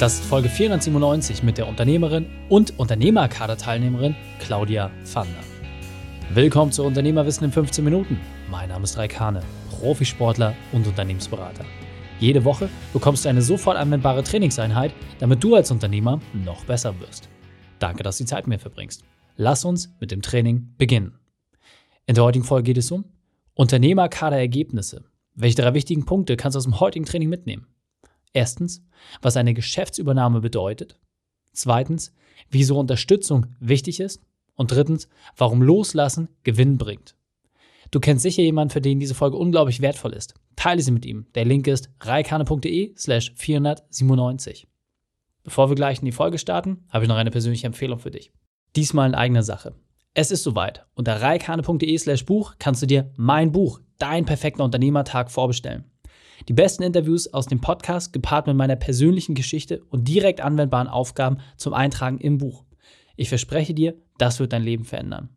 [0.00, 5.42] Das ist Folge 497 mit der Unternehmerin und Unternehmerkader-Teilnehmerin Claudia Fander.
[6.32, 8.18] Willkommen zu Unternehmerwissen in 15 Minuten.
[8.50, 11.66] Mein Name ist Raikane, Profisportler und Unternehmensberater.
[12.18, 17.28] Jede Woche bekommst du eine sofort anwendbare Trainingseinheit, damit du als Unternehmer noch besser wirst.
[17.78, 19.04] Danke, dass du die Zeit mit mir verbringst.
[19.36, 21.18] Lass uns mit dem Training beginnen.
[22.06, 23.04] In der heutigen Folge geht es um
[23.52, 25.04] Unternehmerkader-Ergebnisse.
[25.34, 27.66] Welche drei wichtigen Punkte kannst du aus dem heutigen Training mitnehmen?
[28.32, 28.82] Erstens,
[29.22, 30.98] was eine Geschäftsübernahme bedeutet.
[31.52, 32.14] Zweitens,
[32.50, 34.22] wieso Unterstützung wichtig ist.
[34.54, 37.16] Und drittens, warum Loslassen Gewinn bringt.
[37.90, 40.34] Du kennst sicher jemanden, für den diese Folge unglaublich wertvoll ist.
[40.54, 41.26] Teile sie mit ihm.
[41.34, 44.68] Der Link ist reikane.de slash 497.
[45.42, 48.32] Bevor wir gleich in die Folge starten, habe ich noch eine persönliche Empfehlung für dich.
[48.76, 49.74] Diesmal in eigener Sache.
[50.12, 50.84] Es ist soweit.
[50.94, 55.84] Unter reikane.de slash Buch kannst du dir mein Buch, Dein perfekter Unternehmertag, vorbestellen.
[56.48, 61.38] Die besten Interviews aus dem Podcast gepaart mit meiner persönlichen Geschichte und direkt anwendbaren Aufgaben
[61.56, 62.64] zum Eintragen im Buch.
[63.16, 65.28] Ich verspreche dir, das wird dein Leben verändern.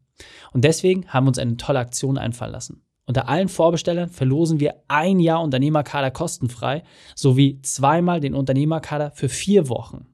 [0.53, 2.81] Und deswegen haben wir uns eine tolle Aktion einfallen lassen.
[3.05, 6.83] Unter allen Vorbestellern verlosen wir ein Jahr Unternehmerkader kostenfrei
[7.15, 10.07] sowie zweimal den Unternehmerkader für vier Wochen.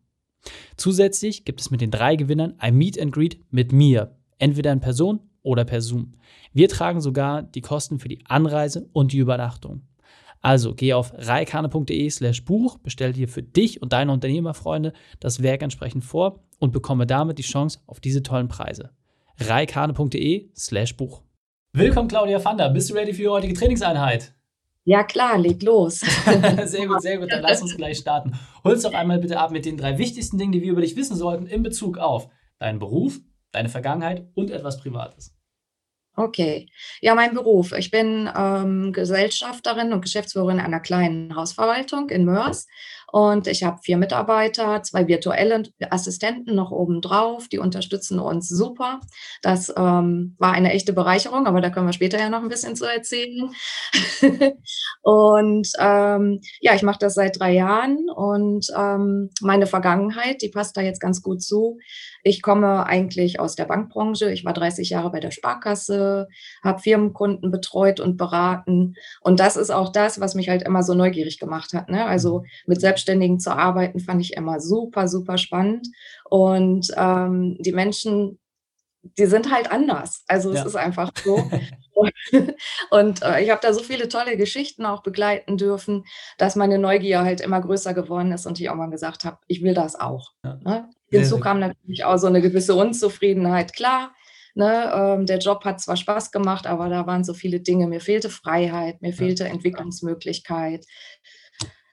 [0.77, 4.79] Zusätzlich gibt es mit den drei Gewinnern ein Meet and Greet mit mir, entweder in
[4.79, 6.13] Person oder per Zoom.
[6.53, 9.81] Wir tragen sogar die Kosten für die Anreise und die Übernachtung.
[10.41, 15.61] Also geh auf reikane.de slash Buch, bestell dir für dich und deine Unternehmerfreunde das Werk
[15.61, 18.91] entsprechend vor und bekomme damit die Chance auf diese tollen Preise.
[19.37, 21.21] reikane.de slash Buch.
[21.73, 24.33] Willkommen Claudia Fander, bist du ready für die heutige Trainingseinheit?
[24.85, 25.99] Ja klar, leg los.
[26.65, 28.33] sehr gut, sehr gut, dann lass uns gleich starten.
[28.63, 30.95] Hol uns doch einmal bitte ab mit den drei wichtigsten Dingen, die wir über dich
[30.95, 33.19] wissen sollten in Bezug auf deinen Beruf,
[33.51, 35.38] deine Vergangenheit und etwas Privates.
[36.19, 36.67] Okay.
[36.99, 37.71] Ja, mein Beruf.
[37.71, 42.67] Ich bin ähm, Gesellschafterin und Geschäftsführerin einer kleinen Hausverwaltung in Mörs.
[43.11, 48.99] Und ich habe vier Mitarbeiter, zwei virtuelle Assistenten noch obendrauf, die unterstützen uns super.
[49.41, 52.75] Das ähm, war eine echte Bereicherung, aber da können wir später ja noch ein bisschen
[52.75, 53.51] zu erzählen.
[55.01, 60.77] und ähm, ja, ich mache das seit drei Jahren und ähm, meine Vergangenheit, die passt
[60.77, 61.77] da jetzt ganz gut zu.
[62.23, 64.31] Ich komme eigentlich aus der Bankbranche.
[64.31, 66.27] Ich war 30 Jahre bei der Sparkasse,
[66.63, 68.95] habe Firmenkunden betreut und beraten.
[69.21, 71.89] Und das ist auch das, was mich halt immer so neugierig gemacht hat.
[71.89, 72.05] Ne?
[72.05, 75.87] Also mit Selbstständigen zu arbeiten, fand ich immer super, super spannend.
[76.29, 78.39] Und ähm, die Menschen,
[79.17, 80.23] die sind halt anders.
[80.27, 80.65] Also es ja.
[80.65, 81.49] ist einfach so.
[82.91, 86.05] und äh, ich habe da so viele tolle Geschichten auch begleiten dürfen,
[86.37, 89.63] dass meine Neugier halt immer größer geworden ist und ich auch mal gesagt habe, ich
[89.63, 90.31] will das auch.
[90.43, 90.59] Ja.
[90.63, 90.89] Ne?
[91.09, 93.73] Hinzu kam natürlich auch so eine gewisse Unzufriedenheit.
[93.73, 94.13] Klar,
[94.53, 97.87] ne, ähm, der Job hat zwar Spaß gemacht, aber da waren so viele Dinge.
[97.87, 99.49] Mir fehlte Freiheit, mir fehlte ja.
[99.49, 100.85] Entwicklungsmöglichkeit.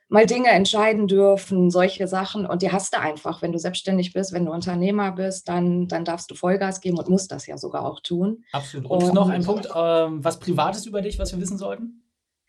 [0.09, 2.47] Mal Dinge entscheiden dürfen, solche Sachen.
[2.47, 3.43] Und die hast du einfach.
[3.43, 7.09] Wenn du selbstständig bist, wenn du Unternehmer bist, dann, dann darfst du Vollgas geben und
[7.09, 8.45] musst das ja sogar auch tun.
[8.53, 8.91] Absolut.
[8.91, 12.05] Und, und noch ein Punkt, ähm, was Privates über dich, was wir wissen sollten?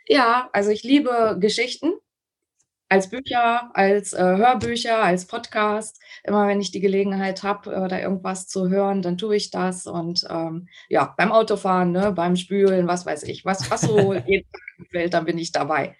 [0.07, 1.93] Ja, also ich liebe Geschichten
[2.89, 5.99] als Bücher, als äh, Hörbücher, als Podcast.
[6.23, 9.87] Immer wenn ich die Gelegenheit habe, äh, da irgendwas zu hören, dann tue ich das.
[9.87, 14.49] Und ähm, ja, beim Autofahren, ne, beim Spülen, was weiß ich, was, was so jeden
[14.51, 15.97] Tag gefällt, dann bin ich dabei.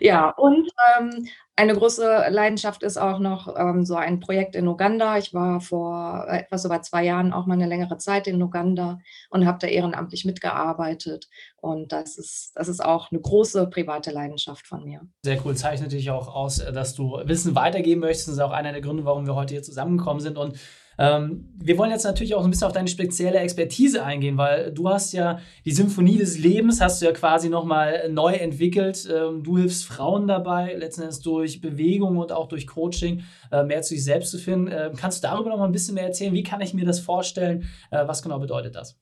[0.00, 1.28] Ja, und ähm,
[1.58, 5.18] eine große Leidenschaft ist auch noch ähm, so ein Projekt in Uganda.
[5.18, 9.44] Ich war vor etwas über zwei Jahren auch mal eine längere Zeit in Uganda und
[9.44, 11.28] habe da ehrenamtlich mitgearbeitet.
[11.56, 15.00] Und das ist, das ist auch eine große private Leidenschaft von mir.
[15.24, 15.56] Sehr cool.
[15.56, 18.28] Zeichnet dich auch aus, dass du Wissen weitergeben möchtest.
[18.28, 20.38] Das ist auch einer der Gründe, warum wir heute hier zusammengekommen sind.
[20.38, 20.60] Und
[20.98, 24.88] ähm, wir wollen jetzt natürlich auch ein bisschen auf deine spezielle Expertise eingehen, weil du
[24.88, 29.08] hast ja die Symphonie des Lebens, hast du ja quasi nochmal neu entwickelt.
[29.12, 33.22] Ähm, du hilfst Frauen dabei, letzten Endes durch Bewegung und auch durch Coaching
[33.52, 34.66] äh, mehr zu sich selbst zu finden.
[34.68, 36.34] Äh, kannst du darüber noch mal ein bisschen mehr erzählen?
[36.34, 37.68] Wie kann ich mir das vorstellen?
[37.90, 38.98] Äh, was genau bedeutet das?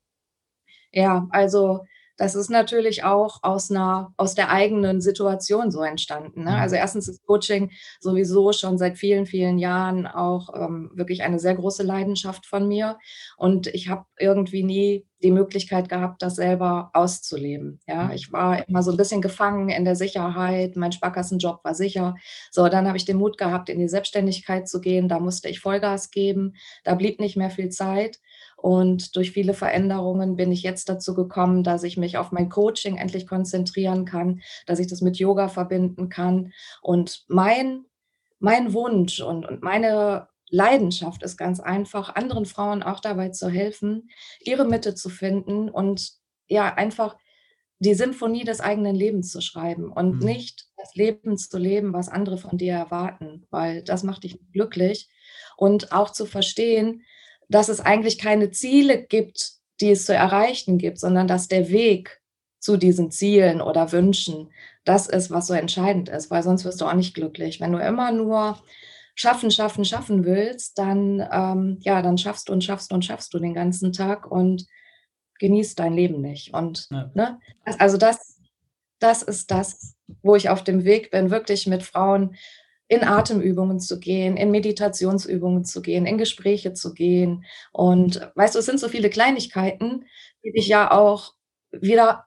[0.92, 1.80] Ja, also
[2.16, 6.44] das ist natürlich auch aus einer, aus der eigenen Situation so entstanden.
[6.44, 6.56] Ne?
[6.56, 6.81] Also mhm.
[6.81, 11.82] erstens ist Coaching sowieso schon seit vielen, vielen Jahren auch ähm, wirklich eine sehr große
[11.82, 12.99] Leidenschaft von mir.
[13.37, 17.81] Und ich habe irgendwie nie die Möglichkeit gehabt, das selber auszuleben.
[17.87, 18.11] Ja, mhm.
[18.12, 20.76] ich war immer so ein bisschen gefangen in der Sicherheit.
[20.76, 22.17] Mein Sparkassenjob war sicher.
[22.50, 25.08] So, dann habe ich den Mut gehabt, in die Selbstständigkeit zu gehen.
[25.08, 26.55] Da musste ich Vollgas geben.
[26.85, 28.20] Da blieb nicht mehr viel Zeit.
[28.56, 32.97] Und durch viele Veränderungen bin ich jetzt dazu gekommen, dass ich mich auf mein Coaching
[32.97, 36.53] endlich konzentrieren kann, dass ich das mit Yoga verbinden kann.
[36.81, 37.85] Und mein,
[38.38, 44.11] mein Wunsch und, und meine Leidenschaft ist ganz einfach, anderen Frauen auch dabei zu helfen,
[44.41, 46.12] ihre Mitte zu finden und
[46.49, 47.17] ja, einfach
[47.79, 50.25] die Symphonie des eigenen Lebens zu schreiben und mhm.
[50.25, 55.09] nicht das Leben zu leben, was andere von dir erwarten, weil das macht dich glücklich.
[55.56, 57.02] Und auch zu verstehen,
[57.48, 62.20] dass es eigentlich keine Ziele gibt, die es zu erreichen gibt, sondern dass der Weg
[62.58, 64.48] zu diesen Zielen oder Wünschen
[64.87, 67.60] das ist, was so entscheidend ist, weil sonst wirst du auch nicht glücklich.
[67.60, 68.58] Wenn du immer nur
[69.16, 73.40] schaffen, schaffen, schaffen willst, dann, ähm, ja, dann schaffst du und schaffst und schaffst du
[73.40, 74.64] den ganzen Tag und
[75.40, 76.54] genießt dein Leben nicht.
[76.54, 77.10] Und ja.
[77.14, 77.40] ne,
[77.78, 78.40] also das,
[79.00, 82.37] das ist das, wo ich auf dem Weg bin, wirklich mit Frauen
[82.88, 87.44] in Atemübungen zu gehen, in Meditationsübungen zu gehen, in Gespräche zu gehen.
[87.73, 90.06] Und weißt du, es sind so viele Kleinigkeiten,
[90.44, 91.35] die dich ja auch
[91.73, 92.27] wieder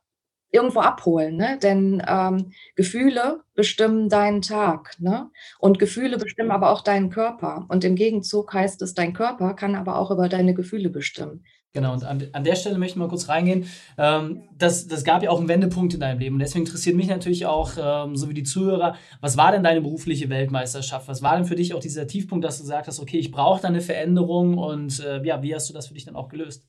[0.51, 1.59] irgendwo abholen, ne?
[1.61, 5.29] denn ähm, Gefühle bestimmen deinen Tag ne?
[5.59, 7.65] und Gefühle bestimmen aber auch deinen Körper.
[7.69, 11.45] Und im Gegenzug heißt es, dein Körper kann aber auch über deine Gefühle bestimmen.
[11.71, 13.65] Genau, und an, an der Stelle möchte ich mal kurz reingehen.
[13.97, 16.35] Ähm, das, das gab ja auch einen Wendepunkt in deinem Leben.
[16.35, 19.81] Und deswegen interessiert mich natürlich auch, ähm, so wie die Zuhörer, was war denn deine
[19.81, 21.07] berufliche Weltmeisterschaft?
[21.07, 23.61] Was war denn für dich auch dieser Tiefpunkt, dass du gesagt hast, okay, ich brauche
[23.61, 26.67] da eine Veränderung und äh, ja, wie hast du das für dich dann auch gelöst?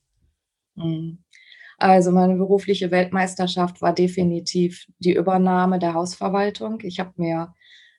[0.75, 1.25] Mhm.
[1.79, 6.79] Also meine berufliche Weltmeisterschaft war definitiv die Übernahme der Hausverwaltung.
[6.82, 7.55] Ich habe mir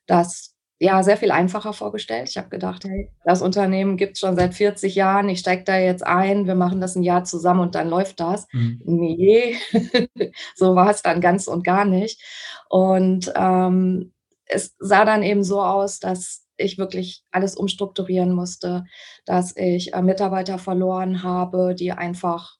[0.06, 2.28] das ja sehr viel einfacher vorgestellt.
[2.30, 5.78] Ich habe gedacht, hey, das Unternehmen gibt es schon seit 40 Jahren, ich steige da
[5.78, 8.48] jetzt ein, wir machen das ein Jahr zusammen und dann läuft das.
[8.51, 8.81] Mhm.
[8.83, 9.57] Nee,
[10.56, 12.19] so war es dann ganz und gar nicht.
[12.68, 14.12] Und ähm,
[14.45, 18.86] es sah dann eben so aus, dass ich wirklich alles umstrukturieren musste,
[19.25, 22.56] dass ich äh, Mitarbeiter verloren habe, die einfach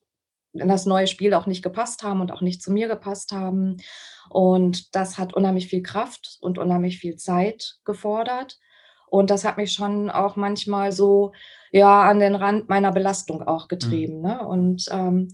[0.54, 3.78] in das neue Spiel auch nicht gepasst haben und auch nicht zu mir gepasst haben.
[4.30, 8.60] Und das hat unheimlich viel Kraft und unheimlich viel Zeit gefordert.
[9.08, 11.34] Und das hat mich schon auch manchmal so
[11.72, 14.18] ja an den Rand meiner Belastung auch getrieben.
[14.18, 14.22] Mhm.
[14.22, 14.48] Ne?
[14.48, 15.30] Und ähm,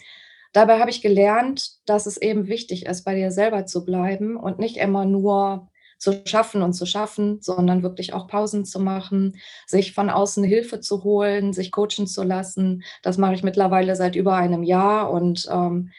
[0.54, 4.60] dabei habe ich gelernt, dass es eben wichtig ist, bei dir selber zu bleiben und
[4.60, 9.94] nicht immer nur zu schaffen und zu schaffen, sondern wirklich auch Pausen zu machen, sich
[9.94, 12.84] von außen Hilfe zu holen, sich coachen zu lassen.
[13.02, 15.92] Das mache ich mittlerweile seit über einem Jahr und ähm,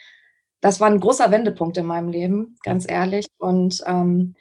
[0.61, 3.27] das war ein großer Wendepunkt in meinem Leben, ganz ehrlich.
[3.39, 4.35] Und ähm,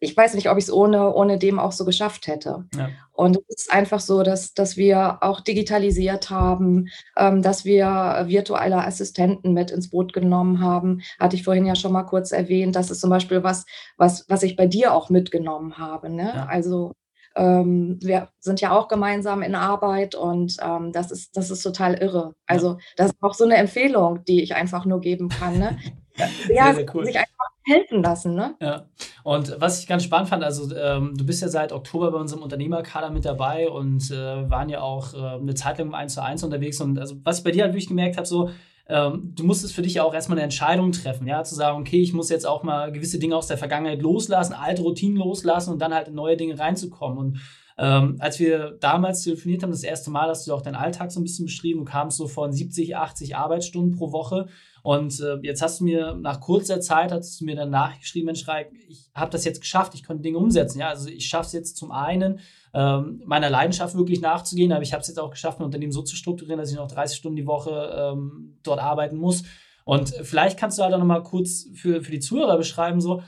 [0.00, 2.64] ich weiß nicht, ob ich es ohne, ohne dem auch so geschafft hätte.
[2.76, 2.88] Ja.
[3.12, 8.84] Und es ist einfach so, dass, dass wir auch digitalisiert haben, ähm, dass wir virtuelle
[8.84, 11.02] Assistenten mit ins Boot genommen haben.
[11.18, 12.76] Hatte ich vorhin ja schon mal kurz erwähnt.
[12.76, 13.66] Das ist zum Beispiel was,
[13.96, 16.10] was, was ich bei dir auch mitgenommen habe.
[16.10, 16.32] Ne?
[16.34, 16.46] Ja.
[16.46, 16.94] Also
[17.34, 21.94] ähm, wir sind ja auch gemeinsam in Arbeit und ähm, das, ist, das ist total
[21.94, 22.34] irre.
[22.46, 25.58] Also das ist auch so eine Empfehlung, die ich einfach nur geben kann.
[25.58, 25.78] Ne?
[26.16, 27.04] ja, sehr, sehr cool.
[27.04, 28.34] sich einfach helfen lassen.
[28.34, 28.54] Ne?
[28.60, 28.86] Ja.
[29.28, 32.42] Und was ich ganz spannend fand, also ähm, du bist ja seit Oktober bei unserem
[32.42, 36.22] Unternehmerkader mit dabei und äh, waren ja auch äh, eine Zeit lang im 1 zu
[36.22, 36.80] 1 unterwegs.
[36.80, 38.48] Und also was ich bei dir halt wirklich gemerkt habe, so,
[38.88, 42.00] ähm, du musstest für dich ja auch erstmal eine Entscheidung treffen, ja, zu sagen, okay,
[42.00, 45.78] ich muss jetzt auch mal gewisse Dinge aus der Vergangenheit loslassen, alte Routinen loslassen und
[45.80, 47.18] dann halt in neue Dinge reinzukommen.
[47.18, 47.40] Und
[47.76, 51.20] ähm, als wir damals telefoniert haben, das erste Mal, hast du auch deinen Alltag so
[51.20, 51.80] ein bisschen beschrieben.
[51.80, 54.48] Du kamst so von 70, 80 Arbeitsstunden pro Woche.
[54.82, 58.44] Und äh, jetzt hast du mir nach kurzer Zeit, hast du mir dann nachgeschrieben, Mensch,
[58.88, 60.80] ich habe das jetzt geschafft, ich konnte Dinge umsetzen.
[60.80, 62.40] Ja, also ich schaffe es jetzt zum einen,
[62.74, 66.02] ähm, meiner Leidenschaft wirklich nachzugehen, aber ich habe es jetzt auch geschafft, ein Unternehmen so
[66.02, 69.44] zu strukturieren, dass ich noch 30 Stunden die Woche ähm, dort arbeiten muss.
[69.84, 73.22] Und vielleicht kannst du halt auch nochmal kurz für, für die Zuhörer beschreiben, so,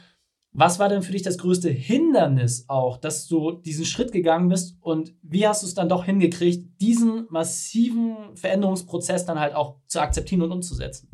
[0.53, 4.77] was war denn für dich das größte Hindernis auch, dass du diesen Schritt gegangen bist
[4.81, 10.01] und wie hast du es dann doch hingekriegt, diesen massiven Veränderungsprozess dann halt auch zu
[10.01, 11.10] akzeptieren und umzusetzen?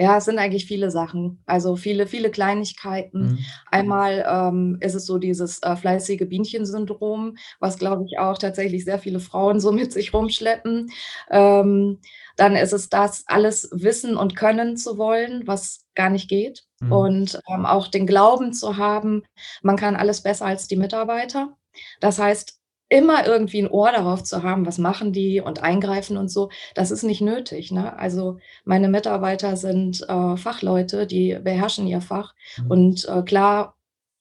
[0.00, 1.42] Ja, es sind eigentlich viele Sachen.
[1.44, 3.32] Also viele, viele Kleinigkeiten.
[3.32, 3.38] Mhm.
[3.68, 9.00] Einmal ähm, ist es so dieses äh, fleißige Bienchen-Syndrom, was, glaube ich, auch tatsächlich sehr
[9.00, 10.92] viele Frauen so mit sich rumschleppen.
[11.30, 11.98] Ähm,
[12.36, 16.64] dann ist es das, alles wissen und können zu wollen, was gar nicht geht.
[16.78, 16.92] Mhm.
[16.92, 19.24] Und ähm, auch den Glauben zu haben,
[19.62, 21.56] man kann alles besser als die Mitarbeiter.
[21.98, 22.57] Das heißt,
[22.88, 26.90] immer irgendwie ein Ohr darauf zu haben, was machen die und eingreifen und so, das
[26.90, 27.70] ist nicht nötig.
[27.70, 27.98] Ne?
[27.98, 32.34] Also meine Mitarbeiter sind äh, Fachleute, die beherrschen ihr Fach.
[32.56, 32.70] Mhm.
[32.70, 33.74] Und äh, klar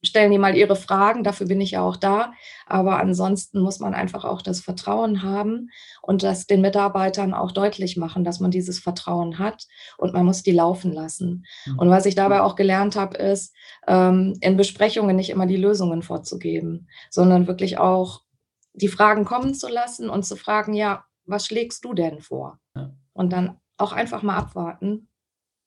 [0.04, 2.34] stellen die mal ihre Fragen, dafür bin ich ja auch da.
[2.66, 5.70] Aber ansonsten muss man einfach auch das Vertrauen haben
[6.02, 9.66] und das den Mitarbeitern auch deutlich machen, dass man dieses Vertrauen hat
[9.98, 11.46] und man muss die laufen lassen.
[11.66, 11.80] Mhm.
[11.80, 13.56] Und was ich dabei auch gelernt habe, ist,
[13.88, 18.22] ähm, in Besprechungen nicht immer die Lösungen vorzugeben, sondern wirklich auch
[18.78, 22.60] die Fragen kommen zu lassen und zu fragen, ja, was schlägst du denn vor?
[22.76, 22.94] Ja.
[23.14, 25.10] Und dann auch einfach mal abwarten.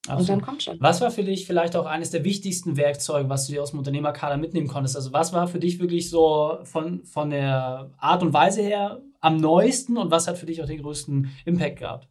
[0.06, 0.20] Absolut.
[0.20, 0.80] Und dann kommt schon.
[0.80, 3.78] Was war für dich vielleicht auch eines der wichtigsten Werkzeuge, was du dir aus dem
[3.80, 4.96] Unternehmerkader mitnehmen konntest?
[4.96, 9.36] Also was war für dich wirklich so von, von der Art und Weise her am
[9.36, 12.08] neuesten und was hat für dich auch den größten Impact gehabt?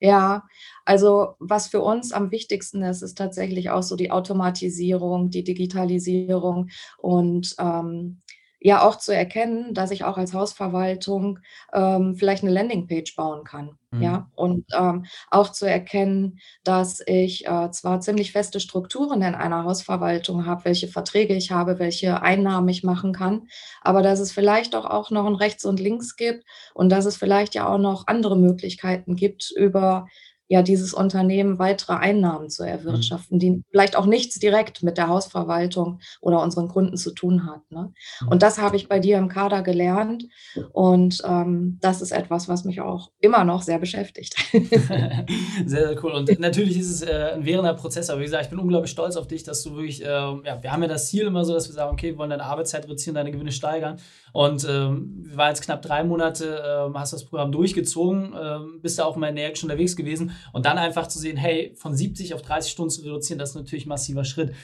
[0.00, 0.44] Ja,
[0.84, 6.68] also was für uns am wichtigsten ist, ist tatsächlich auch so die Automatisierung, die Digitalisierung
[6.98, 8.20] und ähm,
[8.64, 11.38] ja auch zu erkennen, dass ich auch als Hausverwaltung
[11.74, 13.76] ähm, vielleicht eine Landingpage bauen kann.
[13.90, 14.02] Mhm.
[14.02, 19.64] Ja, und ähm, auch zu erkennen, dass ich äh, zwar ziemlich feste Strukturen in einer
[19.64, 23.48] Hausverwaltung habe, welche Verträge ich habe, welche Einnahmen ich machen kann,
[23.82, 27.16] aber dass es vielleicht auch, auch noch ein Rechts und Links gibt und dass es
[27.18, 30.06] vielleicht ja auch noch andere Möglichkeiten gibt, über
[30.48, 36.00] ja, dieses Unternehmen weitere Einnahmen zu erwirtschaften, die vielleicht auch nichts direkt mit der Hausverwaltung
[36.20, 37.92] oder unseren Kunden zu tun hat, ne?
[38.20, 38.28] Mhm.
[38.28, 40.24] Und das habe ich bei dir im Kader gelernt
[40.72, 44.36] und, ähm, das ist etwas, was mich auch immer noch sehr beschäftigt.
[45.66, 46.12] Sehr, sehr cool.
[46.12, 49.16] Und natürlich ist es äh, ein währender Prozess, aber wie gesagt, ich bin unglaublich stolz
[49.16, 51.68] auf dich, dass du wirklich, ähm, ja, wir haben ja das Ziel immer so, dass
[51.68, 53.98] wir sagen, okay, wir wollen deine Arbeitszeit reduzieren, deine Gewinne steigern.
[54.32, 58.98] Und ähm, wir waren jetzt knapp drei Monate, ähm, hast das Programm durchgezogen, ähm, bist
[58.98, 60.33] da auch mal energisch unterwegs gewesen.
[60.52, 63.56] Und dann einfach zu sehen, hey, von 70 auf 30 Stunden zu reduzieren, das ist
[63.56, 64.54] natürlich ein massiver Schritt.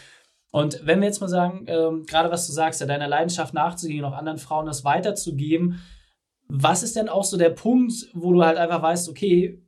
[0.52, 4.04] Und wenn wir jetzt mal sagen, ähm, gerade was du sagst, ja, deiner Leidenschaft nachzugehen,
[4.04, 5.80] auch anderen Frauen das weiterzugeben,
[6.48, 9.62] was ist denn auch so der Punkt, wo du halt einfach weißt, okay,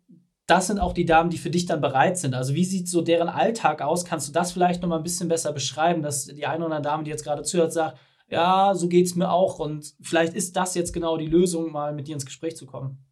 [0.47, 2.35] das sind auch die Damen, die für dich dann bereit sind.
[2.35, 4.05] Also wie sieht so deren Alltag aus?
[4.05, 6.93] Kannst du das vielleicht noch mal ein bisschen besser beschreiben, dass die eine oder andere
[6.93, 10.57] Dame, die jetzt gerade zuhört, sagt, ja, so geht es mir auch und vielleicht ist
[10.57, 13.05] das jetzt genau die Lösung, mal mit dir ins Gespräch zu kommen.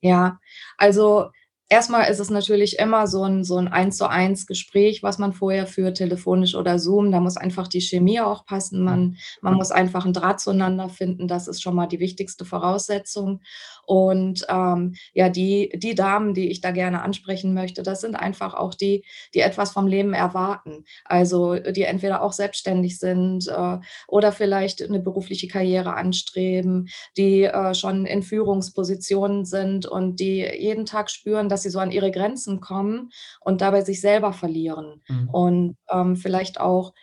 [0.00, 0.38] Ja,
[0.78, 1.30] also
[1.70, 5.96] erstmal ist es natürlich immer so 'n so 'n Eins-zu-eins Gespräch, was man vorher führt,
[5.98, 7.12] telefonisch oder Zoom.
[7.12, 8.82] Da muss einfach die Chemie auch passen.
[8.84, 11.28] Man man muss einfach 'n Draht zueinander finden.
[11.28, 13.40] Das ist schon mal die wichtigste Voraussetzung.
[13.86, 18.54] Und, ähm, ja, die die Damen, die ich da gerne ansprechen möchte, das sind einfach
[18.54, 20.84] auch die, die etwas vom Leben erwarten.
[21.06, 27.74] Also, die entweder auch selbstständig sind, äh, oder vielleicht 'ne berufliche Karriere anstreben, die, äh,
[27.74, 32.60] schon in Führungspositionen sind und die jeden Tag spüren, dass sie so an ihre Grenzen
[32.60, 35.30] kommen und dabei sich selber verlieren Mhm.
[35.32, 36.94] und, ähm, vielleicht auch,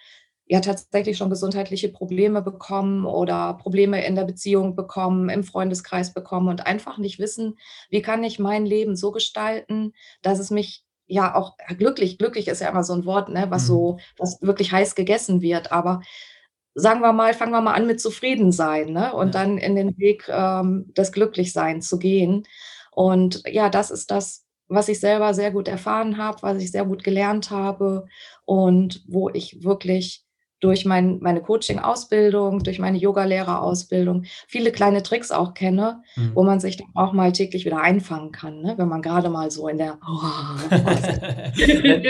[0.47, 6.49] ja, tatsächlich schon gesundheitliche Probleme bekommen oder Probleme in der Beziehung bekommen, im Freundeskreis bekommen
[6.49, 7.57] und einfach nicht wissen:
[7.89, 12.61] „Wie kann ich mein Leben so gestalten, dass es mich ja auch glücklich“ glücklich ist
[12.61, 13.67] ja immer so 'n Wort, ne, was Mhm.
[13.67, 16.01] so was wirklich heiß gegessen wird, aber
[16.75, 19.41] sagen wir mal fangen wir mal an mit Zufriedensein, ne, und Ja.
[19.41, 22.45] dann in den Weg, ähm, des Glücklichseins zu gehen.
[22.93, 26.85] Und ja, das ist das, was ich selber sehr gut erfahren habe, was ich sehr
[26.85, 28.07] gut gelernt habe
[28.45, 30.23] und wo ich wirklich
[30.59, 36.31] durch mein meine Coaching-Ausbildung, durch meine Yogalehrerausbildung viele kleine Tricks auch kenne, Mhm.
[36.35, 39.51] wo man sich dann auch mal täglich wieder einfangen kann, ne, wenn man grade mal
[39.51, 39.99] so in der
[40.71, 41.21] ist.
[41.57, 42.03] Wenn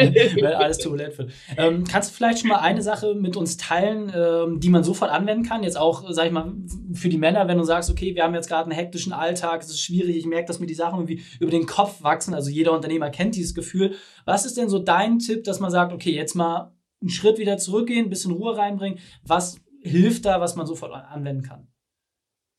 [0.43, 1.31] wenn alles turbulent wird.
[1.57, 5.11] Ähm, kannst du vielleicht schon mal eine Sache mit uns teilen, ähm, die man sofort
[5.11, 5.63] anwenden kann?
[5.63, 6.53] Jetzt auch, sage ich mal,
[6.93, 9.69] für die Männer, wenn du sagst: „Okay, wir haben jetzt grad 'n hektischen Alltag, es
[9.69, 12.71] ist schwierig, ich merke, dass mir die Sachen irgendwie über den Kopf wachsen.“ Also, jeder
[12.73, 13.95] Unternehmer kennt dieses Gefühl.
[14.25, 16.71] Was ist denn so dein Tipp, dass man sagt: „Okay, jetzt mal
[17.03, 21.67] 'n Schritt wieder zurückgehen, bisschen Ruhe reinbringen.“ Was hilft da, was man sofort anwenden kann?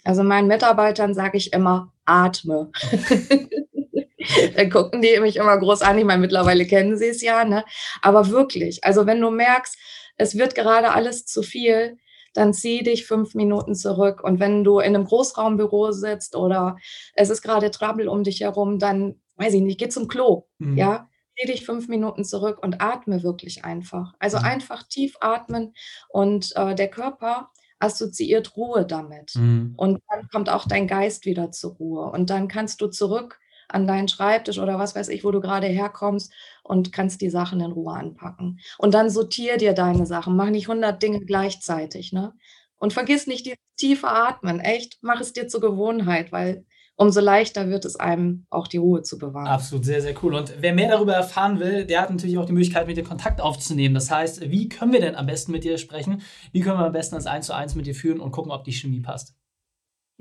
[0.04, 2.71] Also, meinen Mitarbeitern sage ich immer: „Atme.“
[4.57, 5.99] Dann gucken die mich immer groß an.
[5.99, 7.64] Ich meine, mittlerweile kennen sie's ja, ne?
[8.02, 9.76] Aber wirklich, also, wenn du merkst,
[10.16, 11.99] es wird gerade alles zu viel,
[12.35, 14.23] dann zieh dich 5 Minuten zurück.
[14.25, 16.76] Und wenn du in 'nem Großraumbüro sitzt oder
[17.14, 20.78] es ist grade Trouble um dich herum, dann weiß ich nicht, geh zum Klo, Mhm.
[20.78, 21.09] ja?
[21.38, 24.14] Zieh dich 5 Minuten zurück und atme wirklich einfach.
[24.18, 24.45] Also, Mhm.
[24.45, 25.75] einfach tief atmen
[26.09, 29.35] und, äh, der Körper assoziiert Ruhe damit.
[29.37, 29.75] Mhm.
[29.76, 32.11] Und dann kommt auch dein Geist wieder zur Ruhe.
[32.11, 35.66] Und dann kannst du zurück an deinen Schreibtisch oder was weiß ich, wo du grade
[35.68, 36.33] herkommst
[36.64, 38.59] und kannst die Sachen in Ruhe anpacken.
[38.78, 40.37] Und dann sortiere dir deine Sachen.
[40.37, 42.33] Mach nicht 100 Dinge gleichzeitig, ne?
[42.78, 44.61] Und vergiss nicht dieses tiefe Atmen.
[44.61, 46.64] Echt, mach es dir zur Gewohnheit, weil
[46.99, 49.47] umso leichter wird es einem, auch die Ruhe zu bewahren.
[49.47, 50.35] Absolut, sehr, sehr cool.
[50.35, 53.40] Und wer mehr darüber erfahren will, der hat natürlich auch die Möglichkeit, mit dir Kontakt
[53.40, 53.95] aufzunehmen.
[53.95, 56.23] Das heißt, wie können wir denn am besten mit dir sprechen?
[56.52, 59.00] Wie können wir am besten das Eins-zu-eins mit dir führen und gucken, ob die Chemie
[59.00, 59.38] passt?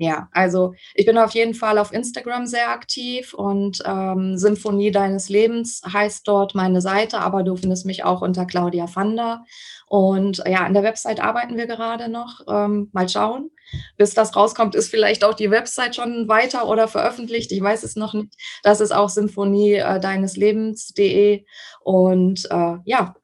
[0.00, 5.28] Ja, also, ich bin auf jeden Fall auf Instagram sehr aktiv und, ähm, Symphonie deines
[5.28, 9.44] Lebens heißt dort meine Seite, aber du findest mich auch unter Claudia Fander.
[9.88, 12.42] Und ja, an der Website arbeiten wir gerade noch.
[12.48, 13.50] Ähm, mal schauen.
[13.96, 17.50] Bis das rauskommt, ist vielleicht auch die Website schon weiter oder veröffentlicht.
[17.50, 18.34] Ich weiß es noch nicht.
[18.62, 21.44] Das ist auch Symphonie, äh, deines Lebens.de.
[21.82, 23.16] Und, äh, ja,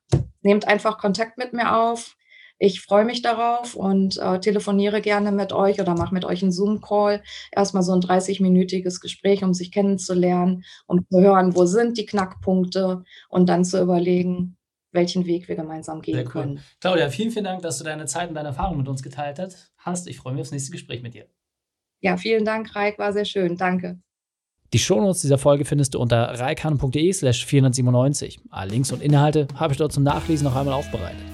[0.42, 2.16] nehmt einfach Kontakt mit mir auf.
[2.58, 6.52] Ich freue mich darauf und, äh, telefoniere gerne mit euch oder mache mit euch 'n
[6.52, 7.22] Zoom-Call.
[7.52, 12.06] Erst mal so 'n dreißigminütiges Gespräch, um sich kennenzulernen, um zu hören, wo sind die
[12.06, 14.56] Knackpunkte und dann zu überlegen,
[14.92, 16.24] welchen Weg wir gemeinsam gehen cool.
[16.24, 16.60] können.
[16.80, 19.72] Claudia, vielen, vielen Dank, dass du deine Zeit und deine Erfahrungen mit uns geteilt hat
[19.78, 20.06] hast.
[20.06, 21.26] Ich freue mich aufs nächste Gespräch mit dir.
[22.00, 23.56] Ja, vielen Dank, Raik, war sehr schön.
[23.56, 23.98] Danke.
[24.72, 28.40] Die Shownotes dieser Folge findest du unter reikane.de slash 497.
[28.50, 31.33] Alle Links und Inhalte habe ich dort zum Nachlesen noch einmal aufbereitet.